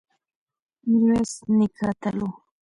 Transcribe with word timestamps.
میرویس 0.89 1.33
نیکه 1.57 1.83
اتل 1.89 2.17
و 2.25 2.27